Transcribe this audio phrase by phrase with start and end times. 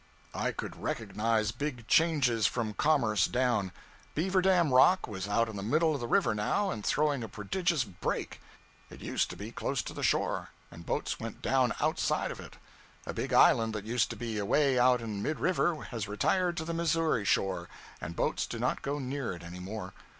[0.33, 3.71] I could recognize big changes from Commerce down.
[4.15, 7.29] Beaver Dam Rock was out in the middle of the river now, and throwing a
[7.29, 8.41] prodigious 'break;'
[8.89, 12.55] it used to be close to the shore, and boats went down outside of it.
[13.05, 16.65] A big island that used to be away out in mid river, has retired to
[16.65, 17.69] the Missouri shore,
[18.01, 19.93] and boats do not go near it any more.